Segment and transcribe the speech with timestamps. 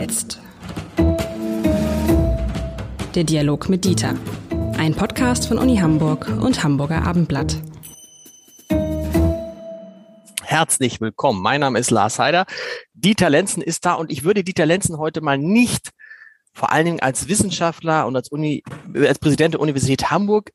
[0.00, 0.40] jetzt.
[3.14, 4.14] Der Dialog mit Dieter.
[4.78, 7.58] Ein Podcast von Uni Hamburg und Hamburger Abendblatt.
[10.42, 11.42] Herzlich willkommen.
[11.42, 12.46] Mein Name ist Lars Heider.
[12.94, 15.90] Dieter Lenzen ist da und ich würde Dieter Lenzen heute mal nicht
[16.54, 18.62] vor allen Dingen als Wissenschaftler und als, Uni,
[18.94, 20.50] als Präsident der Universität Hamburg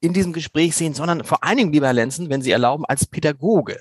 [0.00, 3.06] in diesem Gespräch sehen, sondern vor allen Dingen, lieber Herr Lenzen, wenn Sie erlauben, als
[3.06, 3.80] Pädagoge.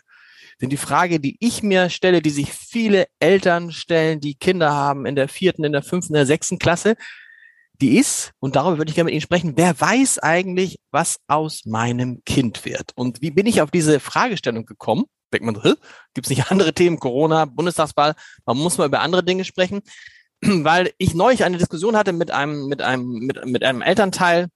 [0.61, 5.05] Denn die Frage, die ich mir stelle, die sich viele Eltern stellen, die Kinder haben
[5.05, 6.95] in der vierten, in der fünften, in der sechsten Klasse,
[7.81, 11.65] die ist, und darüber würde ich gerne mit Ihnen sprechen, wer weiß eigentlich, was aus
[11.65, 12.91] meinem Kind wird?
[12.95, 15.05] Und wie bin ich auf diese Fragestellung gekommen?
[15.33, 15.75] Denkt man,
[16.13, 19.81] gibt es nicht andere Themen, Corona, Bundestagswahl, man muss mal über andere Dinge sprechen,
[20.41, 24.47] weil ich neulich eine Diskussion hatte mit einem, mit einem, mit, mit einem Elternteil,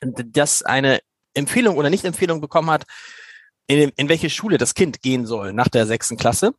[0.00, 1.00] das eine
[1.32, 2.84] Empfehlung oder Nicht-Empfehlung bekommen hat,
[3.66, 6.54] in, in welche Schule das Kind gehen soll nach der sechsten Klasse.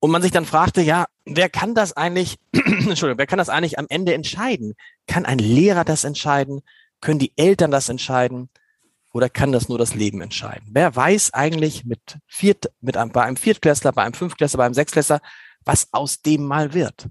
[0.00, 3.78] Und man sich dann fragte, ja, wer kann das eigentlich, Entschuldigung, wer kann das eigentlich
[3.78, 4.74] am Ende entscheiden?
[5.06, 6.60] Kann ein Lehrer das entscheiden?
[7.00, 8.50] Können die Eltern das entscheiden?
[9.14, 10.68] Oder kann das nur das Leben entscheiden?
[10.72, 14.74] Wer weiß eigentlich mit Viert, mit einem, bei einem Viertklässler, bei einem Fünftklässler, bei einem
[14.74, 15.20] Sechsklässler,
[15.64, 17.08] was aus dem mal wird?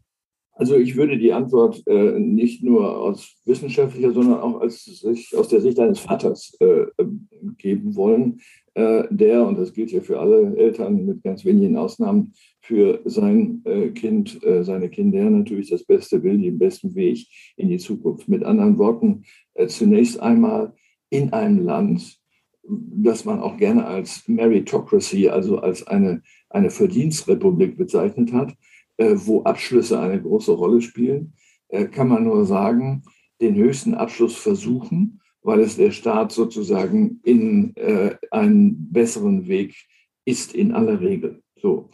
[0.56, 5.04] Also ich würde die Antwort äh, nicht nur aus wissenschaftlicher, sondern auch als,
[5.36, 6.86] aus der Sicht eines Vaters äh,
[7.58, 8.40] geben wollen,
[8.76, 13.90] der, und das gilt ja für alle Eltern mit ganz wenigen Ausnahmen, für sein äh,
[13.90, 18.30] Kind, äh, seine Kinder natürlich das Beste will, den besten Weg in die Zukunft.
[18.30, 20.74] Mit anderen Worten, äh, zunächst einmal
[21.10, 22.18] in einem Land,
[22.64, 28.56] das man auch gerne als Meritocracy, also als eine, eine Verdienstrepublik bezeichnet hat,
[28.96, 31.34] äh, wo Abschlüsse eine große Rolle spielen,
[31.68, 33.04] äh, kann man nur sagen,
[33.42, 39.76] den höchsten Abschluss versuchen, weil es der Staat sozusagen in äh, einen besseren Weg
[40.26, 41.42] ist in aller Regel.
[41.62, 41.90] So.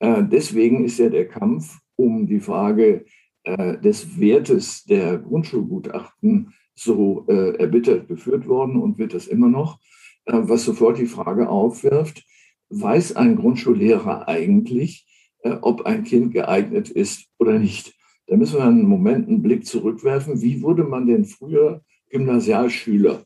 [0.00, 3.04] deswegen ist ja der Kampf um die Frage
[3.46, 9.78] des Wertes der Grundschulgutachten so erbittert geführt worden und wird das immer noch,
[10.24, 12.24] was sofort die Frage aufwirft,
[12.70, 15.06] weiß ein Grundschullehrer eigentlich,
[15.42, 17.94] äh, ob ein Kind geeignet ist oder nicht.
[18.26, 20.42] Da müssen wir einen Moment einen Blick zurückwerfen.
[20.42, 23.24] Wie wurde man denn früher Gymnasialschüler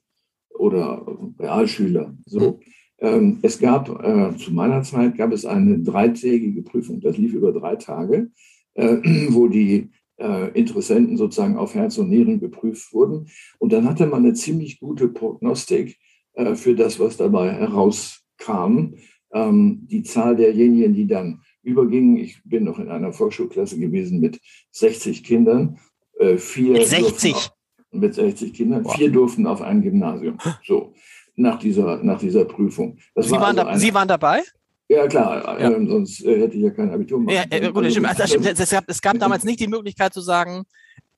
[0.50, 1.06] oder
[1.38, 2.16] Realschüler?
[2.26, 2.60] So.
[2.98, 7.00] Ähm, es gab, äh, zu meiner Zeit gab es eine dreitägige Prüfung.
[7.00, 8.30] Das lief über drei Tage,
[8.74, 8.96] äh,
[9.30, 13.26] wo die äh, Interessenten sozusagen auf Herz und Nieren geprüft wurden.
[13.58, 15.98] Und dann hatte man eine ziemlich gute Prognostik
[16.34, 18.94] äh, für das, was dabei herauskam.
[19.32, 22.18] Ähm, die Zahl derjenigen, die dann überging.
[22.18, 24.40] Ich bin noch in einer Volksschulklasse gewesen mit
[24.72, 25.78] 60 Kindern.
[26.18, 27.50] Äh, vier mit 60?
[27.92, 28.84] Mit 60 Kindern.
[28.84, 28.96] Wow.
[28.96, 30.38] Vier durften auf ein Gymnasium.
[30.64, 30.94] So,
[31.36, 32.98] nach dieser, nach dieser Prüfung.
[33.14, 34.42] Das Sie, war waren also eine, Sie waren dabei?
[34.88, 35.70] Ja, klar, ja.
[35.70, 38.08] Ähm, sonst äh, hätte ich ja kein Abitur machen ja, äh, gut, also, stimmt.
[38.08, 38.60] Also, stimmt.
[38.60, 40.64] Es, gab, es gab damals nicht die Möglichkeit zu sagen,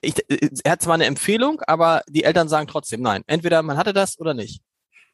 [0.01, 3.23] ich, äh, er hat zwar eine Empfehlung, aber die Eltern sagen trotzdem nein.
[3.27, 4.61] Entweder man hatte das oder nicht.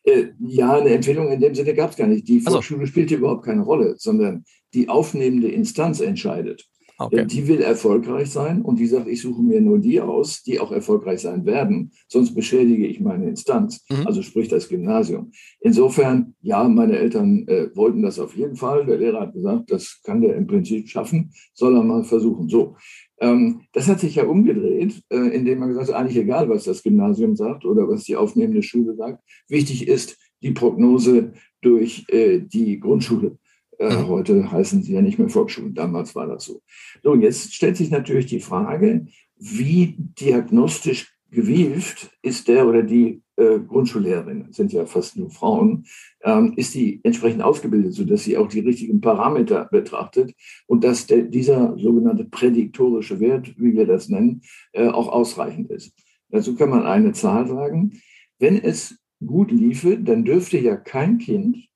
[0.04, 2.28] Äh, ja, eine Empfehlung in dem Sinne gab es gar nicht.
[2.28, 2.90] Die Volksschule also.
[2.90, 4.44] spielte überhaupt keine Rolle, sondern
[4.74, 6.66] die aufnehmende Instanz entscheidet.
[7.00, 7.24] Okay.
[7.24, 10.70] Die will erfolgreich sein und die sagt, ich suche mir nur die aus, die auch
[10.70, 14.06] erfolgreich sein werden, sonst beschädige ich meine Instanz, mhm.
[14.06, 15.32] also sprich das Gymnasium.
[15.60, 18.84] Insofern, ja, meine Eltern äh, wollten das auf jeden Fall.
[18.84, 22.50] Der Lehrer hat gesagt, das kann der im Prinzip schaffen, soll er mal versuchen.
[22.50, 22.76] So,
[23.18, 26.82] ähm, das hat sich ja umgedreht, äh, indem man gesagt hat, eigentlich egal, was das
[26.82, 29.22] Gymnasium sagt oder was die aufnehmende Schule sagt.
[29.48, 33.38] Wichtig ist die Prognose durch äh, die Grundschule.
[33.80, 34.08] Äh, mhm.
[34.08, 36.60] heute heißen sie ja nicht mehr Volksschulen, damals war das so.
[37.02, 39.06] So, jetzt stellt sich natürlich die Frage,
[39.38, 45.86] wie diagnostisch gewieft ist der oder die äh, Grundschullehrerin, das sind ja fast nur Frauen,
[46.22, 50.34] ähm, ist die entsprechend ausgebildet, sodass sie auch die richtigen Parameter betrachtet
[50.66, 54.42] und dass der, dieser sogenannte prädiktorische Wert, wie wir das nennen,
[54.72, 55.94] äh, auch ausreichend ist.
[56.28, 57.98] Dazu kann man eine Zahl sagen.
[58.38, 61.69] Wenn es gut liefe, dann dürfte ja kein Kind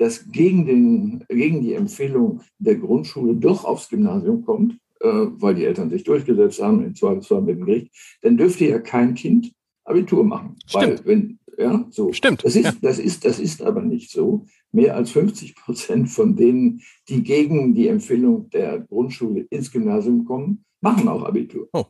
[0.00, 5.66] das gegen, den, gegen die Empfehlung der Grundschule doch aufs Gymnasium kommt, äh, weil die
[5.66, 7.92] Eltern sich durchgesetzt haben, im Zweifelsfall mit dem Gericht,
[8.22, 9.52] dann dürfte ja kein Kind
[9.84, 10.56] Abitur machen.
[10.64, 11.04] Stimmt.
[11.04, 12.14] Weil, wenn, ja, so.
[12.14, 12.42] Stimmt.
[12.42, 12.72] Das ist, ja.
[12.80, 14.46] das, ist, das ist aber nicht so.
[14.72, 16.80] Mehr als 50 Prozent von denen,
[17.10, 21.68] die gegen die Empfehlung der Grundschule ins Gymnasium kommen, machen auch Abitur.
[21.74, 21.84] Oh.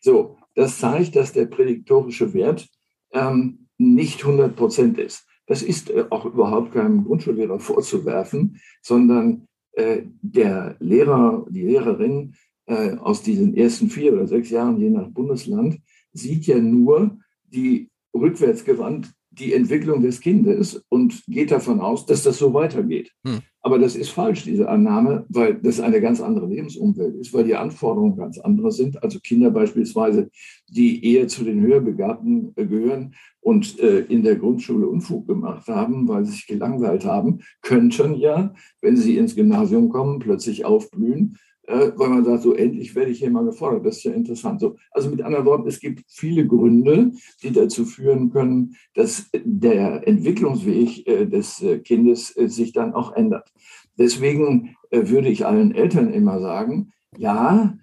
[0.00, 2.68] So, das zeigt, dass der prädiktorische Wert
[3.12, 5.26] ähm, nicht 100 Prozent ist.
[5.46, 12.34] Das ist äh, auch überhaupt keinem Grundschullehrer vorzuwerfen, sondern äh, der Lehrer, die Lehrerin
[12.66, 15.80] äh, aus diesen ersten vier oder sechs Jahren, je nach Bundesland,
[16.12, 22.38] sieht ja nur die rückwärtsgewandt die Entwicklung des Kindes und geht davon aus, dass das
[22.38, 23.10] so weitergeht.
[23.26, 23.40] Hm.
[23.60, 27.54] Aber das ist falsch, diese Annahme, weil das eine ganz andere Lebensumwelt ist, weil die
[27.54, 29.02] Anforderungen ganz andere sind.
[29.02, 30.28] Also Kinder beispielsweise,
[30.68, 36.06] die eher zu den Höherbegabten äh, gehören und äh, in der Grundschule Unfug gemacht haben,
[36.08, 41.92] weil sie sich gelangweilt haben, könnten ja, wenn sie ins Gymnasium kommen, plötzlich aufblühen äh,
[41.96, 43.86] weil man sagt, so endlich werde ich hier mal gefordert.
[43.86, 44.60] Das ist ja interessant.
[44.60, 47.12] So, also mit anderen Worten, es gibt viele Gründe,
[47.42, 53.50] die dazu führen können, dass der Entwicklungsweg äh, des äh, Kindes sich dann auch ändert.
[53.96, 57.78] Deswegen würde ich allen Eltern immer sagen, ja,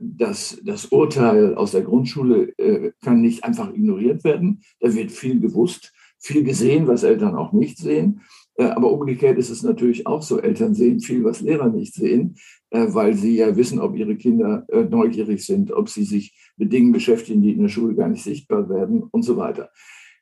[0.00, 2.52] das, das Urteil aus der Grundschule
[3.00, 4.62] kann nicht einfach ignoriert werden.
[4.78, 8.22] Da wird viel gewusst, viel gesehen, was Eltern auch nicht sehen.
[8.58, 12.36] Aber umgekehrt ist es natürlich auch so, Eltern sehen viel, was Lehrer nicht sehen.
[12.72, 16.72] Äh, weil sie ja wissen, ob ihre Kinder äh, neugierig sind, ob sie sich mit
[16.72, 19.68] Dingen beschäftigen, die in der Schule gar nicht sichtbar werden und so weiter.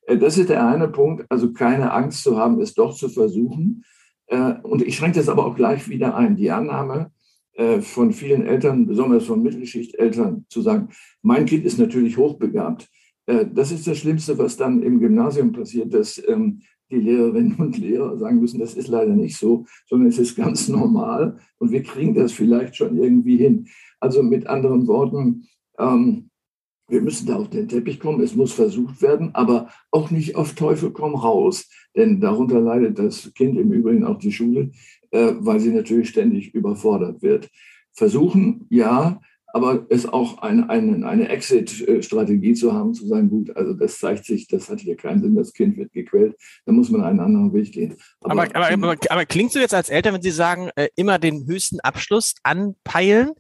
[0.03, 3.85] Äh, das ist der eine Punkt, also keine Angst zu haben, es doch zu versuchen.
[4.63, 6.37] Und ich schränke das aber auch gleich wieder ein.
[6.37, 7.11] Die Annahme
[7.81, 10.91] von vielen Eltern, besonders von Mittelschichteltern, zu sagen,
[11.21, 12.89] mein Kind ist natürlich hochbegabt.
[13.27, 16.61] Das ist das Schlimmste, was dann im Gymnasium passiert, dass ähm,
[16.91, 20.69] die Lehrerinnen und Lehrer sagen müssen, das ist leider nicht so, sondern es ist ganz
[20.69, 23.69] normal und wir kriegen das vielleicht schon irgendwie hin.
[24.01, 25.47] Also mit anderen Worten,
[25.79, 26.31] ähm,
[26.89, 30.55] wir müssen da auf den Teppich kommen, es muss versucht werden, aber auch nicht auf
[30.55, 34.73] Teufel komm raus, denn darunter leidet das Kind im Übrigen auch die Schule,
[35.11, 37.49] äh, weil sie natürlich ständig überfordert wird.
[37.93, 39.21] Versuchen, ja,
[39.53, 44.25] aber es auch ein, ein, eine Exit-Strategie zu haben, zu sagen, gut, also das zeigt
[44.25, 46.37] sich, das hat hier keinen Sinn, das Kind wird gequält,
[46.67, 47.97] da muss man einen anderen Weg gehen.
[48.21, 51.19] Aber, aber, aber, aber, aber klingst du jetzt als Eltern, wenn Sie sagen, äh, immer
[51.19, 53.33] den höchsten Abschluss anpeilen?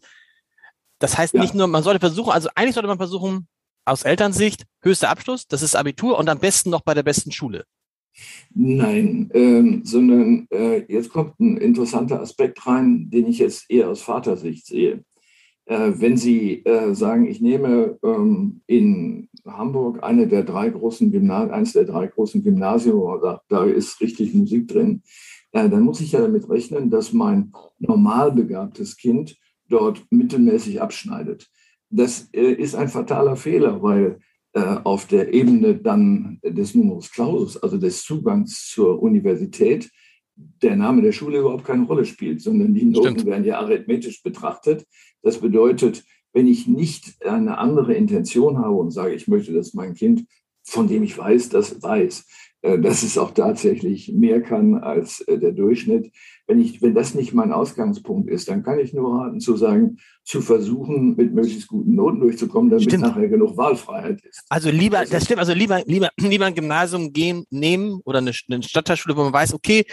[0.98, 1.40] Das heißt ja.
[1.40, 3.48] nicht nur, man sollte versuchen, also eigentlich sollte man versuchen,
[3.84, 7.64] aus Elternsicht, höchster Abschluss, das ist Abitur und am besten noch bei der besten Schule.
[8.54, 14.02] Nein, ähm, sondern äh, jetzt kommt ein interessanter Aspekt rein, den ich jetzt eher aus
[14.02, 15.04] Vatersicht sehe.
[15.66, 21.52] Äh, wenn Sie äh, sagen, ich nehme ähm, in Hamburg eine der drei großen Gymnasien,
[21.52, 25.02] eines der drei großen Gymnasien, da, da ist richtig Musik drin,
[25.52, 29.36] äh, dann muss ich ja damit rechnen, dass mein normal begabtes Kind
[29.68, 31.48] dort mittelmäßig abschneidet.
[31.88, 34.18] Das ist ein fataler Fehler, weil
[34.52, 39.90] auf der Ebene dann des Numerus Clausus, also des Zugangs zur Universität,
[40.62, 43.26] der Name der Schule überhaupt keine Rolle spielt, sondern die Noten Stimmt.
[43.26, 44.86] werden ja arithmetisch betrachtet.
[45.22, 49.94] Das bedeutet, wenn ich nicht eine andere Intention habe und sage, ich möchte, dass mein
[49.94, 50.24] Kind,
[50.62, 52.26] von dem ich weiß, das weiß,
[52.62, 56.12] äh, dass es auch tatsächlich mehr kann als äh, der Durchschnitt.
[56.46, 59.96] Wenn, ich, wenn das nicht mein Ausgangspunkt ist, dann kann ich nur raten zu sagen,
[60.24, 63.04] zu versuchen, mit möglichst guten Noten durchzukommen, damit stimmt.
[63.04, 64.44] nachher genug Wahlfreiheit ist.
[64.50, 68.32] Also lieber, das, das stimmt, also lieber, lieber, lieber ein Gymnasium gehen, nehmen oder eine,
[68.50, 69.86] eine Stadtteilschule, wo man weiß, okay,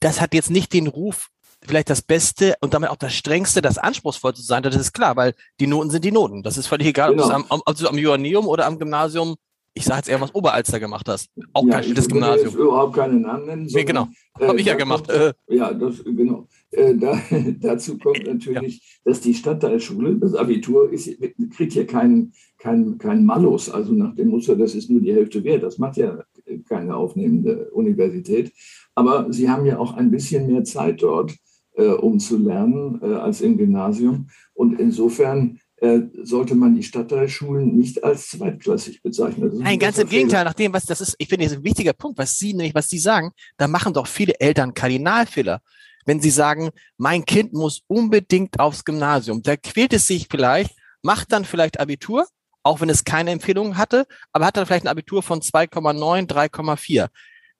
[0.00, 1.28] das hat jetzt nicht den Ruf,
[1.66, 5.16] vielleicht das Beste und damit auch das Strengste, das anspruchsvoll zu sein, das ist klar,
[5.16, 6.42] weil die Noten sind die Noten.
[6.42, 7.24] Das ist völlig egal, genau.
[7.24, 9.36] ob, du am, ob du am Joanneum oder am Gymnasium,
[9.74, 11.28] ich sage jetzt eher was Oberalster gemacht hast.
[11.52, 12.48] Auch ja, kein schlechtes Gymnasium.
[12.48, 13.68] Ich überhaupt keinen Namen nennen.
[13.70, 14.08] Nee, genau.
[14.34, 15.08] Habe äh, ich ja gemacht.
[15.08, 15.32] Kommt, äh.
[15.48, 16.48] Ja, das, genau.
[16.70, 17.20] Äh, da,
[17.60, 19.10] dazu kommt natürlich, ja.
[19.10, 21.10] dass die Stadtteilschule, das Abitur, ist,
[21.54, 25.42] kriegt hier keinen kein, kein Malus, also nach dem Muster, das ist nur die Hälfte
[25.44, 25.62] wert.
[25.62, 26.24] Das macht ja
[26.68, 28.52] keine aufnehmende Universität.
[28.98, 31.32] Aber sie haben ja auch ein bisschen mehr Zeit dort,
[31.76, 34.28] äh, um zu lernen, äh, als im Gymnasium.
[34.54, 39.52] Und insofern äh, sollte man die Stadtteilschulen nicht als zweitklassig bezeichnen.
[39.58, 41.92] Nein, ganz im Gegenteil, nach dem, was das ist, ich finde, das ist ein wichtiger
[41.92, 45.60] Punkt, was Sie nämlich, was Sie sagen, da machen doch viele Eltern Kardinalfehler.
[46.04, 51.30] Wenn sie sagen, mein Kind muss unbedingt aufs Gymnasium, da quält es sich vielleicht, macht
[51.30, 52.26] dann vielleicht Abitur,
[52.64, 57.08] auch wenn es keine Empfehlung hatte, aber hat dann vielleicht ein Abitur von 2,9, 3,4.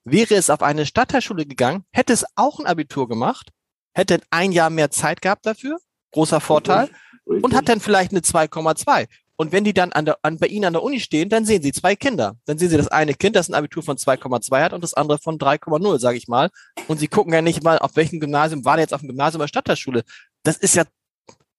[0.05, 3.51] Wäre es auf eine Stadtteilschule gegangen, hätte es auch ein Abitur gemacht,
[3.93, 5.79] hätte ein Jahr mehr Zeit gehabt dafür,
[6.13, 6.89] großer Vorteil,
[7.27, 7.45] Richtig.
[7.45, 9.07] Und hat dann vielleicht eine 2,2.
[9.37, 11.63] Und wenn die dann an der, an, bei Ihnen an der Uni stehen, dann sehen
[11.63, 12.37] Sie zwei Kinder.
[12.47, 15.19] Dann sehen Sie das eine Kind, das ein Abitur von 2,2 hat und das andere
[15.19, 16.51] von 3,0, sage ich mal.
[16.89, 19.41] Und Sie gucken ja nicht mal, auf welchem Gymnasium war der jetzt auf dem Gymnasium
[19.41, 20.03] oder Stadtteilschule.
[20.43, 20.85] Das ist ja,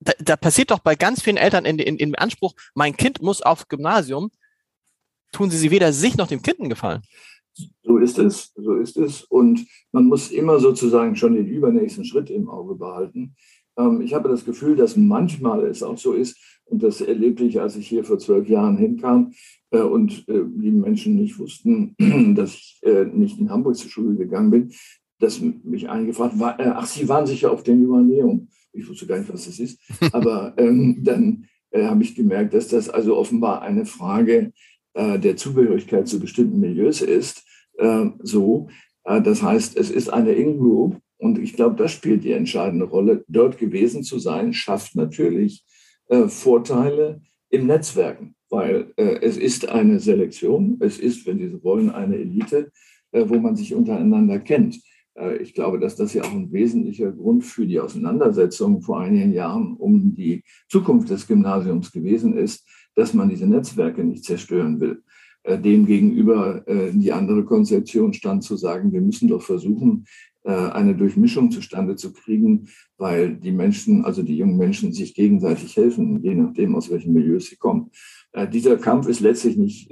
[0.01, 3.41] da, da passiert doch bei ganz vielen Eltern in, in, in Anspruch, mein Kind muss
[3.41, 4.29] auf Gymnasium,
[5.31, 7.03] tun Sie sie weder sich noch dem Kind einen Gefallen.
[7.83, 9.23] So ist es, so ist es.
[9.23, 13.35] Und man muss immer sozusagen schon den übernächsten Schritt im Auge behalten.
[13.77, 17.59] Ähm, ich habe das Gefühl, dass manchmal es auch so ist, und das erlebte ich,
[17.59, 19.33] als ich hier vor zwölf Jahren hinkam
[19.71, 21.95] äh, und äh, die Menschen nicht wussten,
[22.35, 24.71] dass ich äh, nicht in Hamburg zur Schule gegangen bin,
[25.19, 28.47] dass mich eingefragt war, ach, Sie waren sicher auf dem Jubiläum.
[28.71, 29.79] Ich wusste gar nicht, was das ist.
[30.13, 34.53] Aber ähm, dann habe ich gemerkt, dass das also offenbar eine Frage
[34.93, 37.43] äh, der Zugehörigkeit zu bestimmten Milieus ist.
[37.79, 38.67] Äh, so,
[39.05, 43.24] äh, das heißt, es ist eine In-Group und ich glaube, das spielt die entscheidende Rolle.
[43.27, 45.63] Dort gewesen zu sein, schafft natürlich
[46.07, 51.89] äh, Vorteile im Netzwerken, weil es ist eine Selektion, es ist, wenn Sie so wollen,
[51.89, 52.71] eine Elite,
[53.12, 54.79] wo man sich untereinander kennt.
[55.41, 59.74] Ich glaube, dass das ja auch ein wesentlicher Grund für die Auseinandersetzung vor einigen Jahren
[59.77, 65.01] um die Zukunft des Gymnasiums gewesen ist, dass man diese Netzwerke nicht zerstören will.
[65.50, 70.06] Äh, Demgegenüber äh, die andere Konzeption stand zu sagen, wir müssen doch versuchen,
[70.41, 76.24] eine Durchmischung zustande zu kriegen, weil die Menschen, also die jungen Menschen, sich gegenseitig helfen,
[76.24, 77.91] je nachdem, aus welchen Milieus sie kommen.
[78.51, 79.91] Dieser Kampf ist letztlich nicht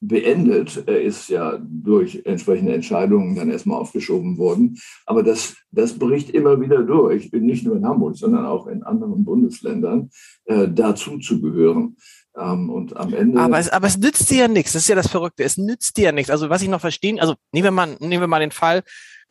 [0.00, 0.82] beendet.
[0.86, 4.78] Er ist ja durch entsprechende Entscheidungen dann erstmal aufgeschoben worden.
[5.06, 9.24] Aber das, das bricht immer wieder durch, nicht nur in Hamburg, sondern auch in anderen
[9.24, 10.10] Bundesländern,
[10.46, 11.96] äh, dazu zu gehören.
[12.36, 13.40] Ähm, und am Ende.
[13.40, 14.72] Aber es, aber es nützt dir ja nichts.
[14.72, 15.44] Das ist ja das Verrückte.
[15.44, 16.30] Es nützt dir ja nichts.
[16.30, 18.82] Also was ich noch verstehen, also nehmen wir mal, nehmen wir mal den Fall,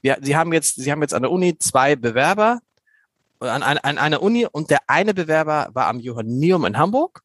[0.01, 2.59] wir, Sie haben jetzt, Sie haben jetzt an der Uni zwei Bewerber
[3.39, 7.21] an, an, an einer Uni und der eine Bewerber war am Johanneum in Hamburg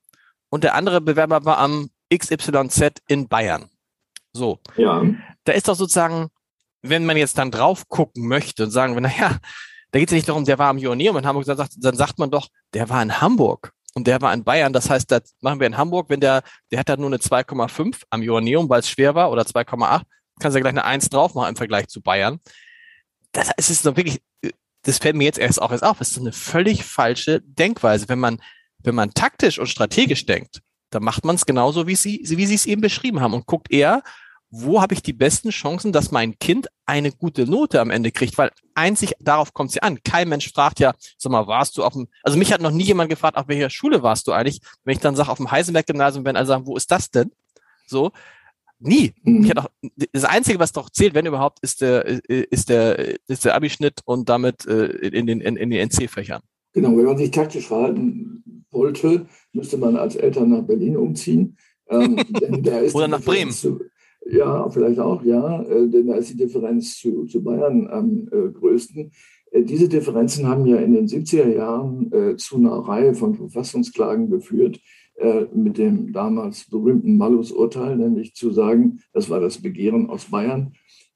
[0.50, 3.69] und der andere Bewerber war am XYZ in Bayern.
[4.33, 4.61] So.
[4.76, 5.04] Ja.
[5.45, 6.28] Da ist doch sozusagen,
[6.83, 9.38] wenn man jetzt dann drauf gucken möchte und sagen, naja,
[9.90, 11.97] da geht es ja nicht darum, der war am Joanneum in Hamburg, dann sagt, dann
[11.97, 14.72] sagt man doch, der war in Hamburg und der war in Bayern.
[14.72, 18.02] Das heißt, das machen wir in Hamburg, wenn der, der hat da nur eine 2,5
[18.10, 20.02] am Joanneum, weil es schwer war, oder 2,8,
[20.40, 22.40] kannst du ja gleich eine 1 drauf machen im Vergleich zu Bayern.
[23.32, 24.20] Das ist doch wirklich,
[24.82, 28.08] das fällt mir jetzt erst auch erst auf, das ist eine völlig falsche Denkweise.
[28.08, 28.40] Wenn man,
[28.78, 30.60] wenn man taktisch und strategisch denkt,
[30.90, 33.72] da macht man es genauso, wie Sie, wie Sie es eben beschrieben haben und guckt
[33.72, 34.02] eher,
[34.56, 38.38] wo habe ich die besten Chancen, dass mein Kind eine gute Note am Ende kriegt,
[38.38, 39.99] weil einzig darauf kommt sie an.
[40.04, 42.84] Kein Mensch fragt ja, sag mal, warst du auf dem, also mich hat noch nie
[42.84, 44.61] jemand gefragt, auf welcher Schule warst du eigentlich?
[44.84, 47.32] Wenn ich dann sage, auf dem Heisenberg-Gymnasium, wenn alle sagen, wo ist das denn?
[47.87, 48.12] So,
[48.78, 49.12] nie.
[49.25, 49.50] Mhm.
[49.56, 49.66] Auch,
[50.12, 54.28] das Einzige, was doch zählt, wenn überhaupt, ist der, ist der, ist der Abischnitt und
[54.28, 56.42] damit äh, in den, in, in den NC-Fächern.
[56.75, 61.56] Genau, wenn man sich taktisch verhalten wollte, müsste man als Eltern nach Berlin umziehen.
[61.88, 62.18] Ähm,
[62.92, 63.52] Oder nach Bremen.
[63.52, 63.80] Zu,
[64.26, 68.50] ja, vielleicht auch, ja, äh, denn da ist die Differenz zu, zu Bayern am äh,
[68.50, 69.11] größten.
[69.50, 74.81] Äh, diese Differenzen haben ja in den 70er Jahren zu einer Reihe von Verfassungsklagen geführt,
[75.54, 80.73] mit dem damals berühmten Malus-Urteil, nämlich zu sagen, das war das Begehren aus Bayern,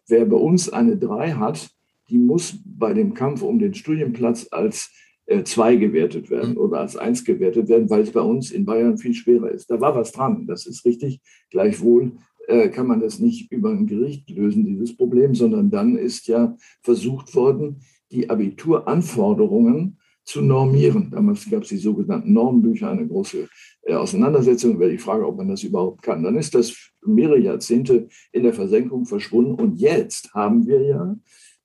[0.06, 1.68] wer bei uns eine 3 hat,
[2.08, 4.92] die muss bei dem Kampf um den Studienplatz als
[5.26, 8.96] äh, zwei gewertet werden oder als eins gewertet werden, weil es bei uns in Bayern
[8.96, 9.70] viel schwerer ist.
[9.70, 11.20] Da war was dran, das ist richtig.
[11.50, 12.12] Gleichwohl
[12.48, 16.56] äh, kann man das nicht über ein Gericht lösen, dieses Problem, sondern dann ist ja
[16.82, 21.10] versucht worden, die Abituranforderungen zu normieren.
[21.10, 23.48] Damals gab es die sogenannten Normbücher, eine große
[23.82, 26.22] äh, Auseinandersetzung über die Frage, ob man das überhaupt kann.
[26.22, 26.74] Dann ist das
[27.04, 31.16] mehrere Jahrzehnte in der Versenkung verschwunden und jetzt haben wir ja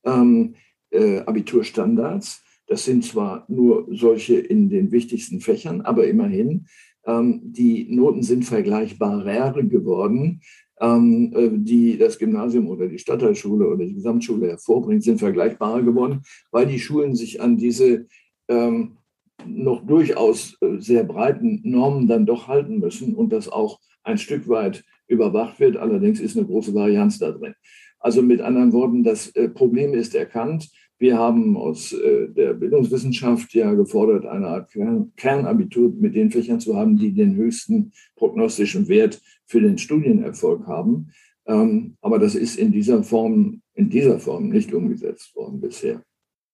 [0.04, 0.56] ähm,
[0.92, 6.68] äh, Abiturstandards, das sind zwar nur solche in den wichtigsten Fächern, aber immerhin,
[7.06, 10.40] die Noten sind vergleichbarer geworden,
[10.80, 16.22] ähm, äh, die das Gymnasium oder die Stadtteilschule oder die Gesamtschule hervorbringt, sind vergleichbarer geworden,
[16.52, 18.08] weil die Schulen sich an diese
[18.50, 18.98] ähm,
[19.46, 24.48] noch durchaus äh, sehr breiten Normen dann doch halten müssen und das auch ein Stück
[24.48, 25.78] weit überwacht wird.
[25.78, 27.56] Allerdings ist eine große Varianz da drin.
[28.00, 30.70] Also mit anderen Worten, das äh, Problem ist erkannt.
[31.04, 34.72] Wir haben aus äh, der Bildungswissenschaft ja gefordert, eine Art
[35.18, 41.12] Kernabitur mit den Fächern zu haben, die den höchsten prognostischen Wert für den Studienerfolg haben.
[41.46, 46.02] Ähm, aber das ist in dieser Form, in dieser Form nicht umgesetzt worden bisher.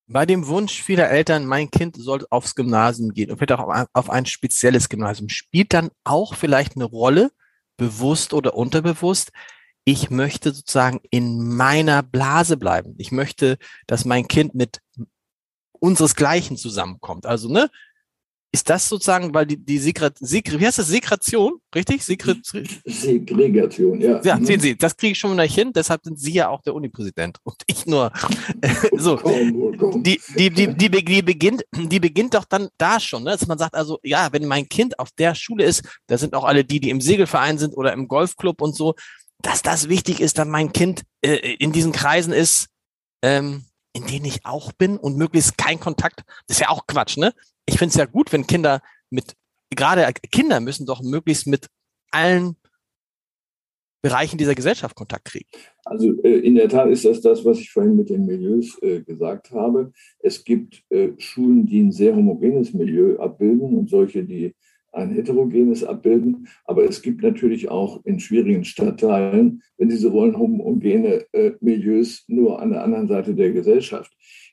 [0.08, 4.10] Bei dem Wunsch vieler Eltern, mein Kind soll aufs Gymnasium gehen und vielleicht auch auf
[4.10, 7.30] ein spezielles Gymnasium, spielt dann auch vielleicht eine Rolle,
[7.76, 9.30] bewusst oder unterbewusst,
[9.84, 12.94] ich möchte sozusagen in meiner Blase bleiben.
[12.98, 14.80] Ich möchte, dass mein Kind mit
[15.72, 17.26] unseresgleichen zusammenkommt.
[17.26, 17.70] Also, ne?
[18.52, 20.88] Ist das sozusagen, weil die, die Segre, Segre, wie heißt das?
[20.88, 22.02] Segration, richtig?
[22.02, 22.36] Segre,
[22.84, 24.20] Segregation, ja.
[24.24, 26.74] Ja, sehen Sie, das kriege ich schon mal hin, deshalb sind Sie ja auch der
[26.74, 28.10] Unipräsident und ich nur.
[28.96, 29.20] so.
[30.02, 33.30] Die, die, die, die, die, beginnt, die beginnt doch dann da schon, ne?
[33.30, 36.44] dass man sagt, also, ja, wenn mein Kind auf der Schule ist, da sind auch
[36.44, 38.96] alle die, die im Segelverein sind oder im Golfclub und so,
[39.42, 42.68] dass das wichtig ist, dass mein Kind äh, in diesen Kreisen ist,
[43.22, 46.22] ähm, in denen ich auch bin und möglichst kein Kontakt.
[46.46, 47.32] Das ist ja auch Quatsch, ne?
[47.66, 49.34] Ich finde es ja gut, wenn Kinder mit,
[49.70, 51.66] gerade Kinder müssen doch möglichst mit
[52.10, 52.56] allen
[54.02, 55.48] Bereichen dieser Gesellschaft Kontakt kriegen.
[55.84, 59.02] Also äh, in der Tat ist das das, was ich vorhin mit den Milieus äh,
[59.02, 59.92] gesagt habe.
[60.20, 64.54] Es gibt äh, Schulen, die ein sehr homogenes Milieu abbilden und solche, die
[64.92, 66.48] ein heterogenes abbilden.
[66.64, 72.60] Aber es gibt natürlich auch in schwierigen Stadtteilen, wenn diese Rollen homogene äh, Milieus nur
[72.60, 74.12] an der anderen Seite der Gesellschaft.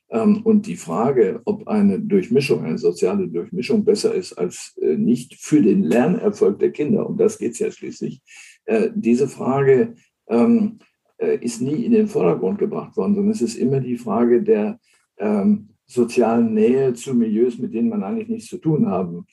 [0.10, 5.36] Ähm, und die Frage, ob eine Durchmischung, eine soziale Durchmischung besser ist als äh, nicht
[5.36, 8.22] für den Lernerfolg der Kinder, um das geht es ja schließlich,
[8.66, 9.96] äh, diese Frage
[10.30, 10.80] ähm,
[11.18, 14.80] äh, ist nie in den Vordergrund gebracht worden, sondern es ist immer die Frage der
[15.18, 19.26] ähm, sozialen Nähe zu Milieus, mit denen man eigentlich nichts zu tun haben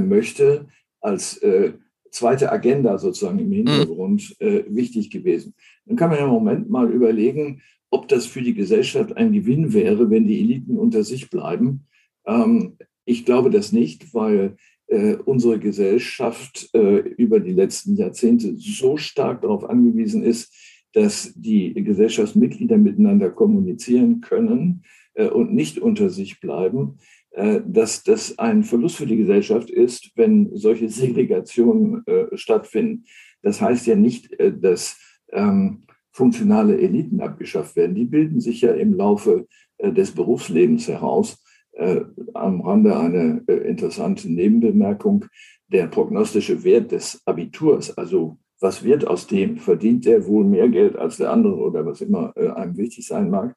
[0.00, 0.68] möchte,
[1.00, 1.72] als äh,
[2.10, 4.46] zweite Agenda sozusagen im Hintergrund mhm.
[4.46, 5.54] äh, wichtig gewesen.
[5.86, 9.72] Dann kann man ja im Moment mal überlegen, ob das für die Gesellschaft ein Gewinn
[9.72, 11.86] wäre, wenn die Eliten unter sich bleiben.
[12.26, 14.56] Ähm, ich glaube das nicht, weil
[14.86, 20.54] äh, unsere Gesellschaft äh, über die letzten Jahrzehnte so stark darauf angewiesen ist,
[20.92, 24.82] dass die Gesellschaftsmitglieder miteinander kommunizieren können
[25.14, 30.10] äh, und nicht unter sich bleiben, äh, dass das ein Verlust für die Gesellschaft ist,
[30.16, 33.04] wenn solche Segregationen äh, stattfinden.
[33.42, 34.98] Das heißt ja nicht, äh, dass
[35.32, 35.82] ähm,
[36.12, 37.94] funktionale Eliten abgeschafft werden.
[37.94, 39.46] Die bilden sich ja im Laufe
[39.78, 41.42] äh, des Berufslebens heraus.
[41.72, 42.00] Äh,
[42.34, 45.26] am Rande eine interessante Nebenbemerkung.
[45.68, 49.56] Der prognostische Wert des Abiturs, also was wird aus dem?
[49.56, 53.56] Verdient der wohl mehr Geld als der andere oder was immer einem wichtig sein mag?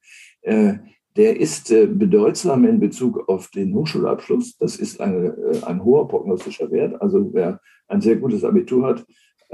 [1.15, 4.57] Der ist äh, bedeutsam in Bezug auf den Hochschulabschluss.
[4.57, 6.99] Das ist eine, äh, ein hoher prognostischer Wert.
[7.01, 9.05] Also wer ein sehr gutes Abitur hat,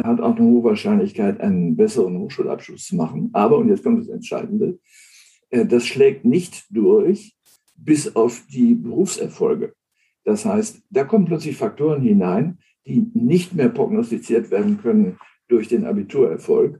[0.01, 3.29] hat auch eine hohe Wahrscheinlichkeit, einen besseren Hochschulabschluss zu machen.
[3.33, 4.79] Aber, und jetzt kommt das Entscheidende,
[5.49, 7.35] äh, das schlägt nicht durch
[7.75, 9.73] bis auf die Berufserfolge.
[10.23, 15.85] Das heißt, da kommen plötzlich Faktoren hinein, die nicht mehr prognostiziert werden können durch den
[15.85, 16.79] Abiturerfolg.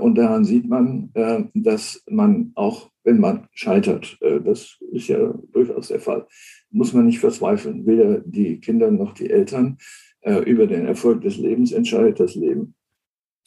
[0.00, 1.10] Und daran sieht man,
[1.54, 4.16] dass man auch wenn man scheitert.
[4.20, 6.26] Äh, das ist ja durchaus der Fall.
[6.70, 7.86] Muss man nicht verzweifeln.
[7.86, 9.78] Weder die Kinder noch die Eltern.
[10.22, 12.74] Äh, über den Erfolg des Lebens entscheidet das Leben.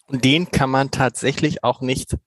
[0.08, 2.18] Und den kann man tatsächlich auch nicht,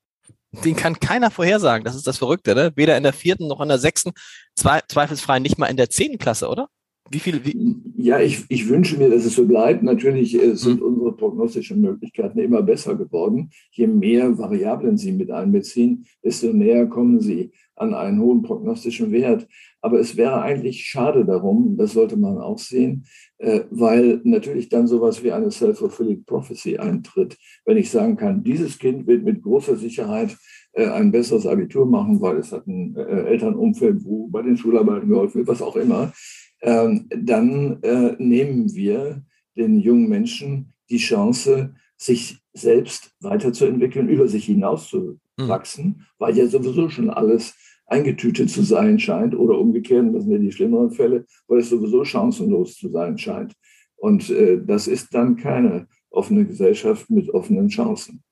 [0.65, 1.85] den kann keiner vorhersagen.
[1.85, 2.73] Das ist das Verrückte, ne?
[2.75, 4.13] Weder in der vierten noch in der sechsten,
[4.57, 6.69] zweifelsfrei nicht mal in der zehnten Klasse, oder?
[7.11, 7.45] Wie viel?
[7.45, 7.77] Wie?
[7.97, 9.83] Ja, ich, ich wünsche mir, dass es so bleibt.
[9.83, 10.87] Natürlich äh, sind hm.
[10.87, 13.51] unsere prognostischen Möglichkeiten immer besser geworden.
[13.71, 19.49] Je mehr Variablen Sie mit einbeziehen, desto näher kommen Sie an einen hohen prognostischen Wert.
[19.81, 23.05] Aber es wäre eigentlich schade darum, das sollte man auch sehen,
[23.39, 27.39] äh, weil natürlich dann sowas wie eine self-fulfilling prophecy eintritt.
[27.65, 30.37] Wenn ich sagen kann, dieses Kind wird mit großer Sicherheit
[30.73, 35.39] äh, ein besseres Abitur machen, weil es hat ein Elternumfeld, wo bei den Schularbeiten geholfen
[35.39, 36.13] wird, was auch immer,
[36.61, 39.23] dann äh, nehmen wir
[39.57, 46.07] den jungen Menschen die Chance, sich selbst weiterzuentwickeln, über sich hinauszuwachsen, mhm.
[46.19, 47.55] weil ja sowieso schon alles
[47.87, 52.05] eingetütet zu sein scheint oder umgekehrt, das sind ja die schlimmeren Fälle, weil es sowieso
[52.05, 53.55] chancenlos zu sein scheint.
[53.97, 58.23] Und äh, das ist dann keine offene Gesellschaft mit offenen Chancen.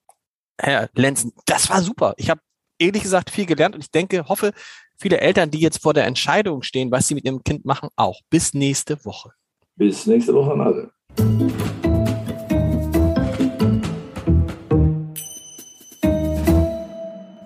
[0.59, 2.15] Herr Lenzen, das war super.
[2.17, 2.41] Ich habe
[2.79, 4.53] ehrlich gesagt viel gelernt und ich denke, hoffe,
[4.99, 8.21] viele Eltern, die jetzt vor der Entscheidung stehen, was sie mit ihrem Kind machen, auch.
[8.31, 9.31] Bis nächste Woche.
[9.77, 10.91] Bis nächste Woche an alle.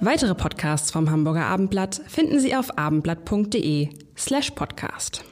[0.02, 5.24] Weitere Podcasts vom Hamburger Abendblatt finden Sie auf abendblatt.de slash podcast.